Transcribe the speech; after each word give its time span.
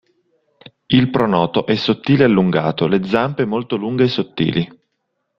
Il 0.87 1.11
pronoto 1.11 1.67
è 1.67 1.75
sottile 1.75 2.23
e 2.23 2.25
allungato, 2.25 2.87
le 2.87 3.03
zampe 3.03 3.45
molto 3.45 3.75
lunghe 3.75 4.05
e 4.05 4.07
sottili. 4.07 4.81